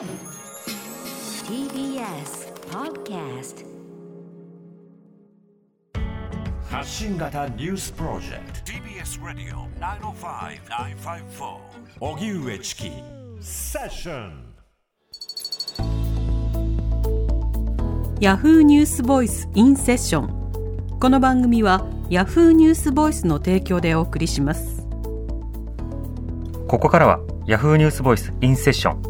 [0.00, 0.08] TBS
[2.70, 3.66] Podcast
[6.70, 8.72] 発信型ニュースプロジェクト。
[8.72, 11.58] TBS Radio 905-954
[12.00, 12.92] 荻上チキ
[13.42, 14.54] セッション
[18.20, 24.80] ヤフーニュースボイスインセッションこの番組はヤフーニュースボイスの提供でお送りします。
[26.66, 29.09] ここからはヤフーニュースボイスインセッション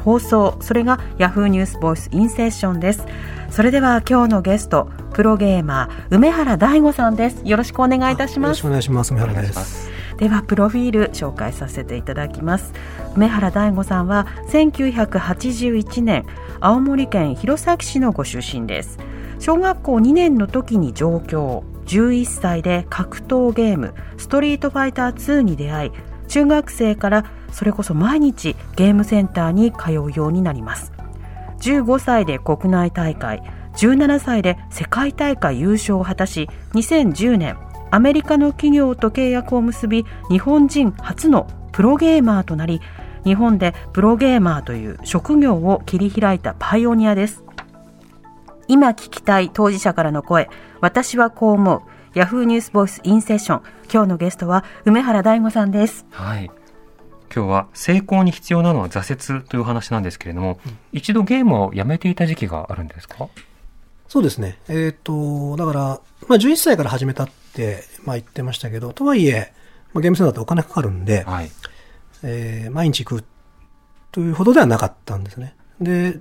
[0.00, 0.56] 放送。
[0.60, 3.06] それがヤフーニュースボイスインセッションです。
[3.50, 7.42] それでは今日のゲストプロゲーマー梅原大吾さんです。
[7.44, 9.12] よろしくお願いいたしよろしますくお願いします。
[9.12, 9.90] 梅原です。
[10.18, 12.72] ではプロフィール紹介させていただきます。
[13.16, 16.26] 梅原大吾さんは1981年
[16.60, 18.98] 青森県弘前市のご出身です。
[19.38, 21.64] 小学校2年の時に上京。
[21.86, 25.90] 11歳で格闘ゲームストリートファイター2に出会い
[26.28, 30.92] 中学生からそれこそ毎日ゲームセンターに通うようになります。
[31.60, 33.42] 15歳で国内大会
[33.74, 37.58] 17歳で世界大会優勝を果たし2010年
[37.90, 42.80] アメリカの企業と契約を結び日本人初のプロゲーマーとなり
[43.24, 47.44] 日本でプロゲーマーという職業を切り開いたパイオニアです。
[48.68, 50.48] 今聞きたい当事者からの声
[50.80, 51.82] 私はこう思う。
[52.14, 53.62] ヤフーニュースボイスインセッション。
[53.92, 56.06] 今日のゲストは梅原大吾さんです。
[56.10, 56.50] はい。
[57.34, 60.58] 今日は成功に必要なのは挫折というお話なんですけれども、
[60.92, 63.28] 一度ゲームをやめていた時期があるんですか？
[64.08, 64.58] そうですね。
[64.68, 65.80] えっ、と、だから、
[66.26, 69.52] まあ、11歳から始めたって、まあ、言ってましたけど、とはいえ、
[69.92, 71.50] まあ、ゲームセンターってお金かかるんで、はい
[72.24, 73.24] えー毎日行く
[74.12, 75.54] というほどではなかったんですね。
[75.80, 76.18] で、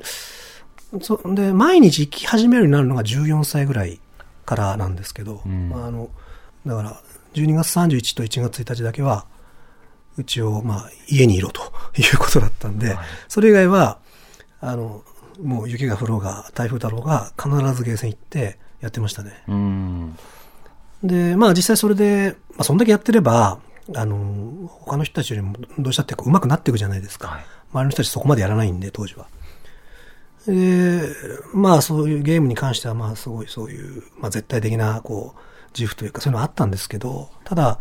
[1.01, 4.00] そで、毎日行き始めるようになるのが14歳ぐらい
[4.45, 6.09] からなんですけど、うんまあ、あの、
[6.67, 7.01] だから、
[7.34, 9.25] 12月31と1月1日だけは、
[10.18, 11.62] うちを、まあ、家にいろと
[11.97, 12.97] いうことだったんで、はい
[13.28, 14.00] それ以外は、
[14.62, 15.03] あの、
[15.42, 19.31] もう雪が降ろうが、台風だろうが、必ずゲーセン行ってやってましたね。
[21.03, 23.59] で、まあ実際それで、まあそんだけやってれば、
[23.96, 27.28] あの、他の人たちよりもどうしたってこう上手くなっていくじゃないですか。
[27.30, 29.28] はい周りの人たちそこまでやらないんで、当時は。
[30.47, 31.02] で、
[31.53, 35.40] まあそういうゲームに関してはまあすごいそういう、まあ絶対的なこう、
[35.78, 37.80] 自負というかそういうのはあったんですけど、ただ、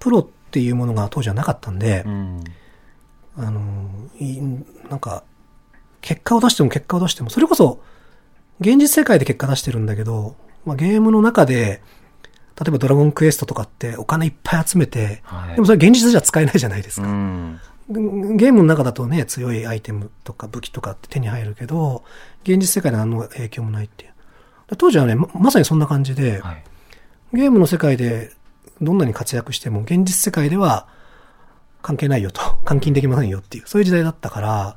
[0.00, 2.44] プロっていうものが当時はなかったんで、うん
[3.36, 3.88] あの、
[4.18, 4.40] い
[4.88, 5.22] なんか、
[6.00, 7.80] 結果を出しても結果を出しても、それこそ、
[8.60, 10.34] 現実世界で結果出してるんだけど、
[10.64, 11.82] まあ、ゲームの中で、
[12.60, 17.10] 例えばドラゴンクエストとかってお金いっぱい集めて、はいでもそれ現実じゃ使えないじゃないですうか。
[17.10, 22.04] んゲームの中だとね、強いアイテムとか武器とかって手に入るけど、
[22.42, 24.12] 現実世界で何の影響もないっていう。
[24.76, 26.62] 当時はね、ままさにそんな感じで、はい
[27.32, 28.32] ゲームの世界で
[28.80, 30.88] どんなに活躍しても、現実世界では
[31.82, 34.76] 関係ないよと、 換金できませんよっていう、そういう時代だったから、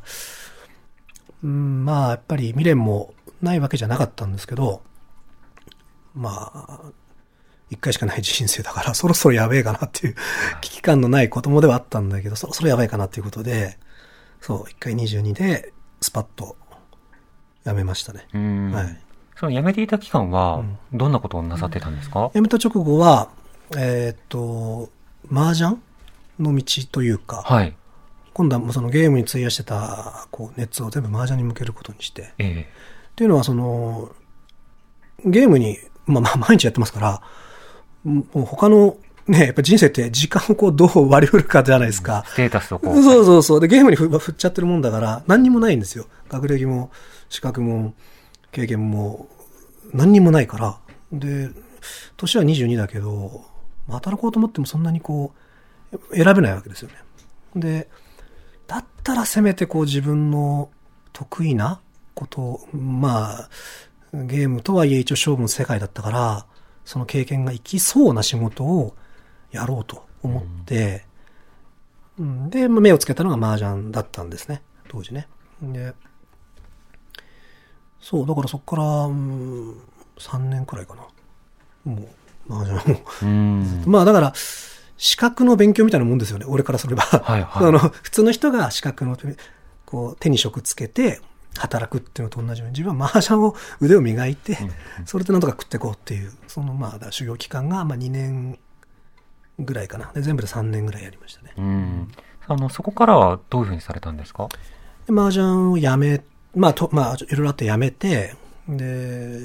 [1.43, 4.81] うん、まあ、やっぱり未練もないわけじゃなかったんですけど、
[6.15, 6.79] まあ、
[7.69, 10.15] 一回しかない人生だから、 そろそろやべえかなっていう、
[10.61, 13.77] 危機感のない子供ではあったんだけど、そろそろやばいかなっていうことで、
[14.41, 16.55] そう、一回22で、スパッと、
[17.63, 18.27] やめましたね。
[18.33, 18.99] うんはい。
[19.37, 23.29] その辞めていた期間はどんなことをなさってたんですか、辞めた直後は、
[23.77, 24.89] えーっと、
[25.31, 25.77] 麻雀
[26.39, 27.75] の道というか、はい
[28.33, 32.21] 今度はもうそのゲームに費やしてたこう熱を全部麻雀に向けることにして。
[32.23, 32.67] っえ
[33.15, 34.11] ていうのはその、
[35.23, 37.21] ゲームに、まあまあ毎日やってますから、
[38.03, 38.97] もう他の、
[39.27, 42.29] ね、やっぱ人生って時間をこうどう割り振るかじゃないですかえ。
[42.31, 43.59] ステータスをこうそうそうそう。
[43.59, 46.07] で、ゲームに振振っちゃってるもんだから、何にもないんですよ。
[46.29, 46.91] 学歴も、
[47.29, 47.93] 資格も、
[48.51, 49.27] 経験も、
[49.93, 50.77] 何にもないから。
[51.11, 51.51] で、
[52.17, 53.52] 年は22だけど、まあ
[53.89, 55.33] 働こうと思ってもそんなにこ
[55.91, 56.95] う、選べないわけですよね。
[57.55, 57.89] で、
[58.67, 60.69] だったらせめてこう自分の
[61.11, 61.81] 得意な
[62.13, 63.49] こと、まあ、
[64.13, 66.45] ゲームとはいえ一応勝負の世界だったから、
[66.85, 68.95] その経験が生きそうな仕事を
[69.51, 71.05] やろうと思って、
[72.19, 75.27] うんで、目をつけたのが麻雀だったんですね、当時ね。
[75.61, 75.93] で、
[77.99, 79.81] そう、だからそこから、うん、
[80.17, 81.07] 3年くらいかな。
[81.85, 82.07] もう、
[82.49, 82.99] 麻雀を。
[83.21, 84.33] うんまあだから、
[84.97, 87.03] 資格の勉強みたいなもんですよね、俺からすれば。
[87.03, 89.17] はいはい あの普通の人が資格の、
[89.85, 91.21] こう、手に職つけて、
[91.57, 94.57] 働くっていうのと同じように、自分は麻雀を、腕を磨いて、
[95.05, 98.57] それでなんとか食っていこうっていう、そのまあ、修行期間が、まあ2年
[99.59, 100.11] ぐらいかな。
[100.13, 101.53] で、全部で3年ぐらいやりましたね。
[101.57, 102.11] うん。
[102.47, 104.47] あの、そこからはどういうふうにされたんですか？
[105.07, 106.23] で、麻雀をやめ、
[106.55, 108.35] まあ、と、まあ、いろいろあってやめて、
[108.67, 109.41] で、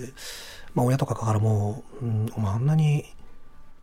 [0.78, 3.04] まあ、親とかからも、うん、お前あんなに、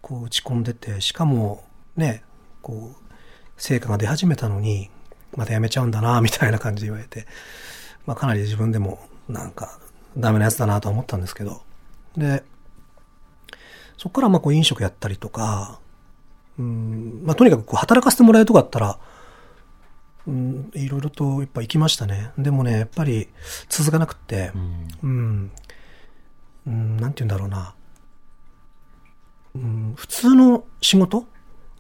[0.02, 1.66] こう、打ち込んでて、しかも、
[1.98, 2.24] ね、
[2.62, 3.12] こう、
[3.58, 4.90] 成果が出始めたのに、
[5.36, 7.28] またやめちゃうんだな、みたいな感じで言われて、
[8.06, 9.78] まあ、かなり自分でも、なんか、
[10.18, 11.64] ダメなやつだなとは思ったんですけど、
[12.16, 12.44] で、
[13.98, 15.82] そこからまあこう飲食やったりとか、
[16.58, 19.00] うん、まあとにかくこう働かせてもらえるとこあったら、
[20.28, 22.32] うん、いろいろとやっぱ行きましたね。
[22.38, 23.28] でもね、やっぱり
[23.68, 24.88] 続かなくってう、ん。
[25.04, 25.52] うん、
[26.68, 27.76] うん、なんて言うんだろうな。
[29.56, 31.26] うん、普通の仕事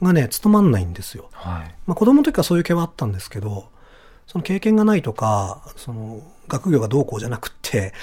[0.01, 1.29] がね、務まんないんですよ。
[1.33, 1.75] はい。
[1.85, 3.69] まあ子供の時はそういう系はあったんですけど、
[4.27, 7.93] その経験がないとか、その学業がどうこうじゃなくって、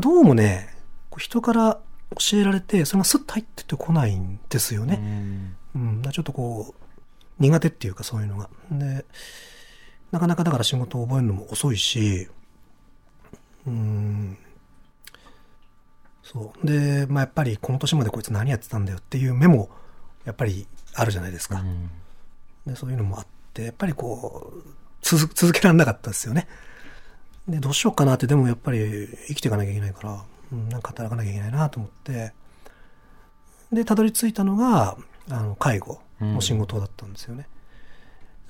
[0.00, 0.74] どうもね、
[1.16, 1.80] 人から
[2.18, 5.54] 教えられて、それがスッと入ってってこないんですよね。
[5.74, 6.84] うんちょっとこう、
[7.38, 8.50] 苦手っていうかそういうのが。
[8.70, 9.04] で、
[10.10, 12.28] なかなかだから仕事を覚えるのも遅いし、
[13.66, 14.38] うん、
[16.32, 16.66] そう。
[16.66, 19.68] で、まあやっぱりこの年までこいつ何やってたんだよっていう目も、
[20.24, 21.60] やっぱりあるじゃないですか。
[21.60, 21.90] うん
[22.66, 24.62] でそういうのもあって、やっぱりこう、
[25.02, 26.46] 続続けられなかったですよね。
[27.48, 32.32] で、どうしようかなって、でもやっぱり生きていかなきゃいけないから、うん、なんか働かなきゃいけないなと思って、
[33.72, 34.96] で、たどり着いたのが、
[35.30, 37.46] あの、介護の仕事だったんですよね。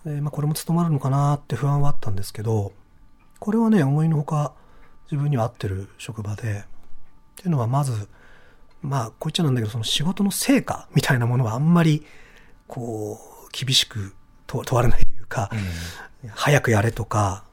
[0.05, 2.73] で、まあこれも務まるのかなって不安はあったんですけど、
[3.39, 4.53] これはね、思いのほか
[5.11, 6.65] 自分には合ってる職場で、
[7.33, 8.09] っていうのはまず、
[8.83, 12.05] まあ、こっちゃなんだけど、その仕事の成果みたいなものはあんまり、
[12.67, 14.15] こう、厳しく
[14.47, 15.51] 問問われないというか、
[16.31, 17.45] 早くやれとか、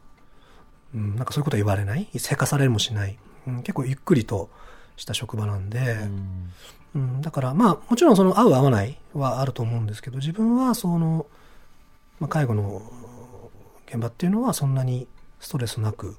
[0.93, 2.07] うん、なんかそういうことは言われない。
[2.17, 4.49] せかされもしない、うん、結構ゆっくりと
[4.95, 6.53] した職場なんで、うん。
[6.95, 11.27] うん、だからまあもちろんその合う合わないはあると思うんですけど自分はその、
[12.19, 12.81] まあ、介護の
[13.87, 15.07] 現場っていうのはそんなに
[15.39, 16.17] ストレスなく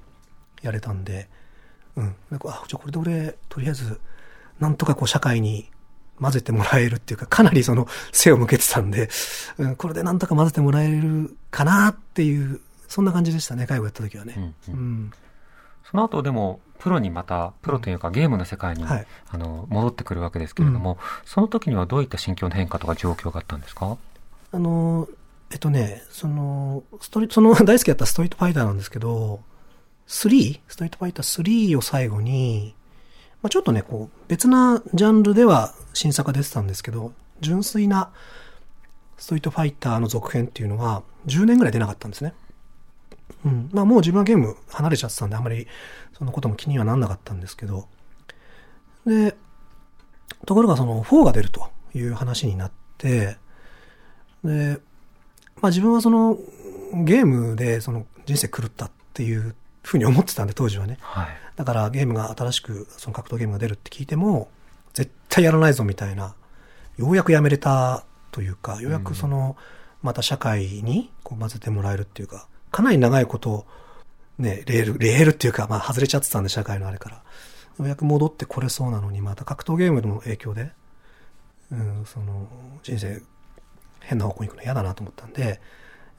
[0.61, 1.29] やれたんで、
[1.99, 3.99] うん、なんかあじゃあこれで俺とりあえず
[4.59, 5.69] なんとかこう社会に
[6.19, 9.09] 混ぜてもらえるっていうかかなりその背を向けてたんで、
[9.57, 14.33] うん、これでなんとか混ぜてもらえるかなっていうそんな感じでしたね介護やった時はね。
[14.35, 15.03] うんううん。
[15.05, 15.11] ん
[15.89, 19.07] その後でも、プロにまた、プロというかゲームの世界に、はい。
[19.31, 23.97] あの、戻ってくるわけですけれども、その時にはどういった心境の変化とか状況があったんですか？
[24.51, 25.07] あの、
[25.49, 29.39] えっとね、その、ストリその大好きだったストリートファイターなんですけど、
[30.09, 30.59] 3?
[30.67, 32.75] ストリートファイター3を最後に、
[33.41, 38.11] まあ、ちょっとね、こう、別なジャンルでは新作が出てたんですけど、純粋な
[39.17, 42.33] ストリートファイターの続編っていうのは10年ぐらい出なかったんですね。
[43.45, 43.69] うん。
[43.71, 45.67] まあもう自分はゲーム離れちゃってたんで、あんまり
[46.17, 47.87] そのことも気にはなんなかったんですけど、
[49.05, 49.35] で、
[50.45, 53.37] ところがその4が出るという話になって、
[54.43, 54.79] で、
[55.61, 56.37] まあ自分はその
[56.93, 59.55] ゲームでその人生狂ったっていう
[59.89, 60.97] ふうに思ってたんで当時はね。
[61.01, 61.27] はい。
[61.55, 64.49] だからゲームが新しくその格闘ゲームが出るって聞いても、
[64.93, 66.35] 絶対やらないぞみたいな、
[66.97, 69.57] ようやくやめれたというか、ようやくその、
[70.03, 73.65] また社会にこう混ぜてもらえるっていうか、かなり長いこと、
[74.37, 77.15] ね、レール、レールっていうか、まあ外れちゃってたんで社会のあれから。
[77.15, 77.23] よ
[77.79, 80.71] うやく戻ってこれそうなのに、また格闘ゲームの影響で、
[81.71, 82.47] うん、その、
[82.83, 83.21] 人生、
[84.01, 85.59] 変な方向に行くの嫌だなと思ったんで、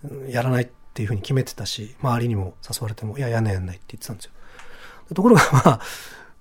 [0.02, 4.32] うんやらないっていうふうに決めてたし、周りにも誘われても、いや、やんないやんないって言ってたんですよ。
[5.14, 5.80] ところが、 まあ、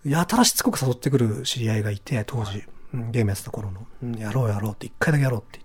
[0.03, 5.62] やたらしつこく誘ってくる知り合いがいて、当時、うんゲームやってた頃の、うんやろうやろうって、一回だけやろうって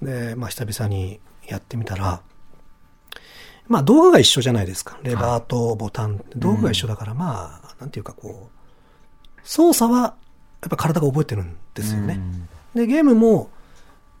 [0.00, 0.28] 言って。
[0.30, 2.22] で、まあ、久々にやってみたら、
[3.66, 4.98] まあ、道具が一緒じゃないですか。
[5.02, 12.14] レバーとボタン、道具が一緒だから、まあ、なんていうかこう、操作は、やっぱ体が覚えてるんですよね。
[12.14, 13.50] うんで、ゲームも、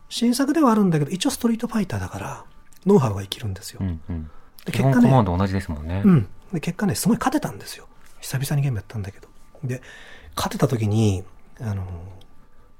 [0.08, 2.44] 新作ではあるんだけど、一応ストリートファイターだから、
[2.86, 3.80] ノウハウが生きるんですよ。
[3.82, 4.30] うんうん。
[4.64, 6.02] で基本コマンド同じですもんね。
[6.04, 6.28] うん。
[6.52, 7.88] で、結果ね、すごい勝てたんですよ。
[8.20, 9.28] 久々にゲームやったんだけど。
[9.64, 9.82] で、
[10.36, 11.24] 勝てた時に、
[11.60, 11.84] あの、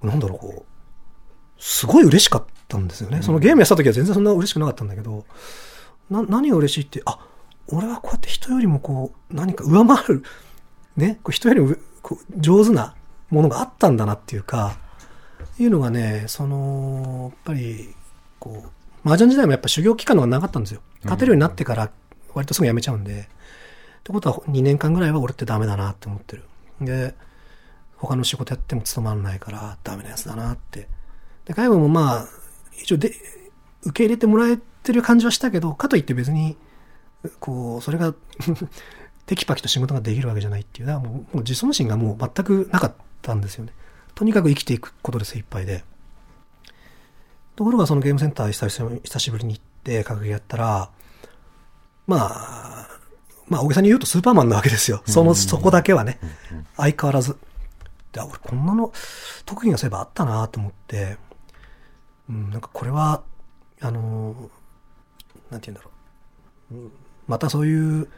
[0.03, 3.23] なんだろう、こう、すごい嬉しかったんですよね。
[3.23, 5.25] そのゲームやった時は全然そんな嬉しくなかったんだけど、
[6.11, 7.19] な、何が嬉しいって、あ、
[7.69, 10.23] 俺はこうやって人よりもこう、何か上回る、
[10.97, 12.95] ね、こう人よりもこう上手な
[13.31, 14.79] ものがあったんだなっていうか、
[15.59, 17.95] いうのがね、その、やっぱり、
[18.39, 18.71] こう、
[19.07, 20.81] 麻雀時代もやっぱ修行期間のが長かったんですよ。
[21.05, 21.93] 勝てるようになってから
[22.35, 23.21] 割とすぐやめちゃうんで。
[23.21, 26.43] ってことは2年間ぐらいは俺ってダメだなって思ってる。
[26.81, 27.15] で、
[27.97, 30.89] 他の仕事やっても務まらないからダメなやつだなって。
[31.45, 32.27] で、介護もまあ、
[32.83, 33.13] 一応で、
[33.83, 36.57] 受け入れてもらえてる感じはしたけど、かといって別に、
[37.39, 38.13] こう、それが
[39.27, 43.73] テキパキと仕事ができるわけじゃないっていう、だからもうもう自尊心がもう全くなかったんですよね。
[44.17, 45.85] とにかく生きていくことで精一杯で。
[47.57, 50.91] ところがそのゲームセンター久し久しぶりに行って格ゲーやったら、
[52.07, 52.89] まあ、
[53.49, 55.03] まあ大げさに言うとスーパーマンなわけですよ。
[55.07, 56.19] その、そこだけはね。
[56.77, 57.37] 相変わらず。
[58.13, 58.93] で、あ俺こんなの
[59.45, 61.17] 特技がそういえばあったなと思って、
[62.29, 63.23] うん、なんかこれは、
[63.81, 64.37] あのー
[65.51, 65.91] なんて言うんだろ
[66.73, 66.75] う。
[66.75, 66.93] うん
[67.27, 68.09] またそういう、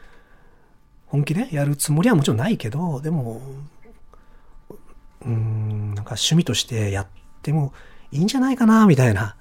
[1.07, 3.41] 本気でやるつもりはもちろんないけど、でも、
[5.21, 7.07] うん、なんか趣味としてやっ
[7.41, 7.73] ても
[8.11, 9.35] いいんじゃないかな、みたいな。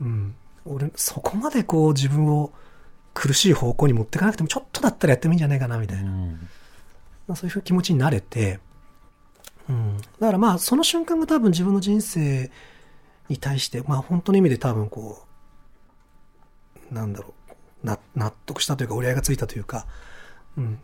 [0.00, 0.34] うん。
[0.64, 2.52] 俺、そこまでこう自分を
[3.14, 6.10] 苦しい方向に持ってかなくても、ちょっとだったらやってもいいんじゃないかな、みたいな。
[6.10, 6.48] うん
[7.28, 8.58] まあ、そういう気持ちになれて、
[9.68, 9.98] うん。
[9.98, 12.50] だからまあ、その瞬間が多分自分の人生
[13.28, 15.24] に対して、まあ本当の意味で多分こ
[16.90, 17.34] う、なんだろ
[17.82, 19.86] う、な納得したというか、折り合いがついたというか、
[20.56, 20.78] うん。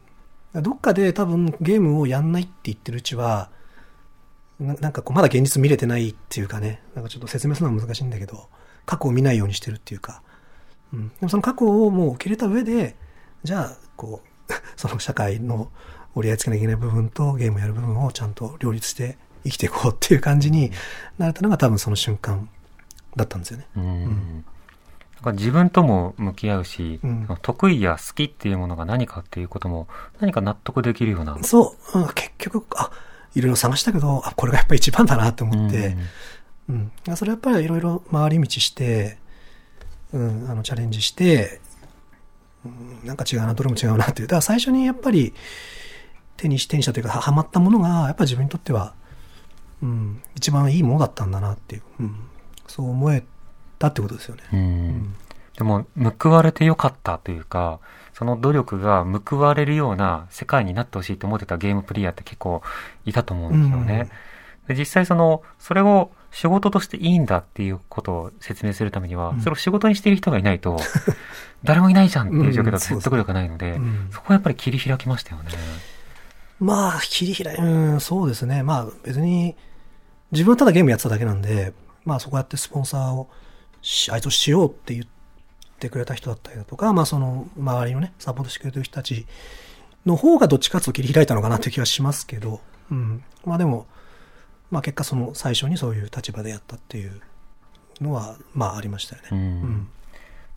[0.55, 3.51] どっかで多分ゲームをやんないって言ってるうちは、
[4.61, 8.49] ななんかこう、まだ現実見れてないっていうかね、なんかちょっと説明するのは難しいんだけど、
[8.87, 10.23] 過去を見ないようにしてるっていうか、
[10.93, 11.09] うん。
[11.09, 12.97] でもその過去をもう受け入れた上で、
[13.43, 15.71] じゃあ、こう、 その社会の
[16.15, 20.71] 折り合いつけなきゃいけない部分とゲームをやる部分をちゃんと両立して生きていこうっていう感じに
[21.19, 22.49] なれたのが多分その瞬間
[23.17, 23.67] だったんですよね。
[23.77, 24.45] うん
[25.15, 29.89] なんか自分とも向き合うし、うん得意や好きっていうものが何かっていうことも
[30.21, 31.39] 何か納得できるような。
[31.43, 32.91] そう、うん結局、あ、
[33.35, 35.97] いろいろ探したけど、あ、これがやっぱり一番だなと思って、
[36.69, 36.93] うん。
[37.17, 39.19] それやっぱりいろいろ回り道して、
[40.13, 41.61] うん、あの、チャレンジして、
[42.65, 44.29] うん、なんか違うな、どれも違うなっていう。
[44.29, 45.35] だから最初にやっぱり
[46.37, 48.95] 手にし、手にしたというか、ははまったものが、やっぱり自分にとっては、
[49.83, 52.17] うん、一番いいものだったんだなっていう、うん、
[52.67, 53.25] そう思え
[53.79, 54.43] たってことですよね。
[54.53, 55.15] うんうん
[55.57, 55.87] でも、
[56.19, 57.81] 報われてよかったというか、
[58.13, 62.63] その努力が報われるような世界になってほしいと思ってたゲームプレイヤーって結構
[63.05, 64.09] いたと思うんですよね。
[64.69, 70.79] で実際その、それを仕事としていいんだっていうことを説明するためには、うんそれを仕事にしている人がいないと、
[71.63, 75.51] 誰もいないじゃんっていう状況だと説得力がないので、うんそこはやっぱり切り開きましたよね。
[76.61, 78.63] まあ、切り開い、うん、そうですね。
[78.63, 79.57] まあ、別に、
[80.31, 81.73] 自分はただゲームやってただけなんで、
[82.05, 83.29] まあ、そこやってスポンサーを
[83.83, 85.07] し、あいつをしようって言っ
[85.79, 89.27] てくれた人だったりだとか、まあ、その、周りのね、サポートしてくれてる人たち
[90.07, 93.23] の方がどっちかと切り開いたのかなという気はしますけど、うん。
[93.45, 93.87] まあ、でも、
[94.71, 97.21] まあ、結果その、最初にそういう立場でやったっていう
[98.01, 99.29] のは、まあ、ありましたよね。
[99.33, 99.89] うんうん。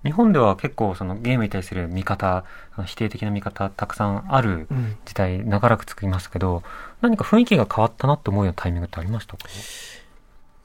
[0.04, 2.46] 日本では結構そのゲームに対する見方、
[2.86, 4.96] 否定的な見方たくさんあるうん。
[5.06, 6.64] 時代長らく作りましたけど、
[7.02, 9.50] 何か雰囲気が変わったなって思うようなタイミングってありましたか？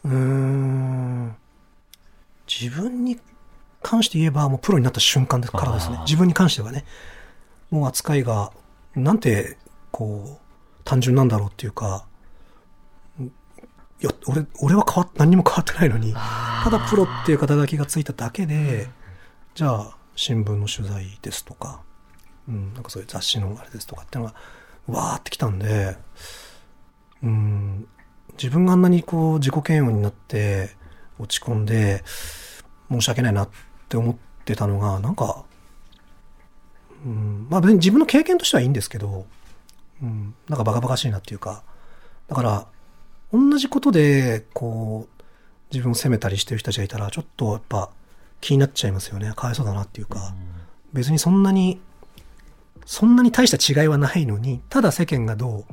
[0.04, 1.36] うーん
[2.46, 3.18] 自分に
[3.82, 5.98] 関して言えば、もうプロになった瞬間ですからですね。
[6.06, 6.84] 自分に関してはね。
[7.70, 8.52] もう扱いが、
[8.94, 9.56] なんて、
[9.90, 12.06] こう、単純なんだろうっていうか、
[13.18, 18.88] いや、俺、俺は変わっ、何にも変わってないのに、ただプロっていう肩書きがついただけで、
[19.54, 21.82] じゃあ、新聞の取材ですとか、
[22.48, 24.34] うん、なんかそういう雑誌のあれですとかっていうのが、
[24.88, 25.96] わーってきたんで、
[27.22, 27.86] うん、
[28.32, 30.70] 自分があんなにこう自己嫌悪になって
[31.18, 32.02] 落ち込んで
[32.90, 33.54] 申し訳ないなって
[33.96, 35.44] 思ってたのがなんか、
[37.04, 39.26] うん、まあ別に自分の経験としてはいいんですけど、
[40.02, 41.62] うん、なんかバカバカしいなっていうか
[42.28, 42.66] だから
[43.32, 45.22] 同じことでこう
[45.72, 47.90] 自分を責めたりしてる人たちがいたらちょっとやっぱ
[48.40, 50.34] 気になっちゃいますよねかわいそうだなっていうか、
[50.92, 51.80] 別にそんなに
[52.84, 55.64] そんなに大した違いはないのにただ世間がどう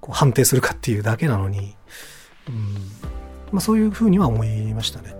[0.00, 1.74] こう判定するかっていうだけなのに、
[2.48, 2.56] うん
[3.52, 5.14] まあ、そういうふうには思いましたね。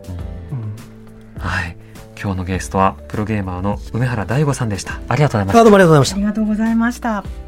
[0.51, 1.77] うん、はい。
[2.21, 5.01] 今日のゲストはプロゲーマーの梅原大吾さんでした。
[5.09, 5.71] ありがとうございましたあどう。
[5.71, 6.19] もありがとうございましたあ。
[6.19, 7.47] りがとうございました。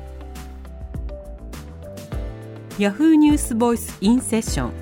[2.78, 4.72] ヤフーニュースボイスインセッション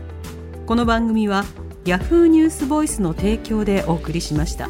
[0.66, 1.44] この番組は
[1.86, 4.68] ヤフーニュースボイスの提供でお送りしました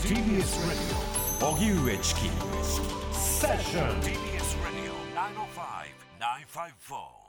[0.00, 0.58] TBS
[1.38, 2.20] Radio 荻上チキ
[3.12, 5.22] セッション TBS Radio 905
[6.18, 7.21] 954